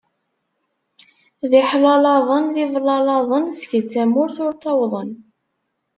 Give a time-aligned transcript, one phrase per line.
[1.49, 5.11] D iḥlalaḍan d iblalaḍen skedd tamurt ur ttawḍen.